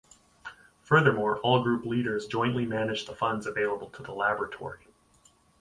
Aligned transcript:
Furthermore, 0.81 1.37
all 1.41 1.61
group 1.61 1.85
leaders 1.85 2.25
jointly 2.25 2.65
manage 2.65 3.05
the 3.05 3.13
funds 3.13 3.45
available 3.45 3.91
to 3.91 4.01
the 4.01 4.13
laboratory. 4.13 4.87